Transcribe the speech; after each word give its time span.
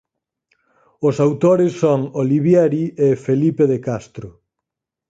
Os 1.07 1.15
autores 1.25 1.71
son 1.81 1.99
Olivieri 2.21 2.85
e 3.05 3.07
Felipe 3.25 3.63
de 3.71 3.77
Castro. 3.87 4.29